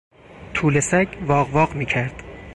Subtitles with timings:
[0.53, 2.23] توله سگ واق واق میکرد.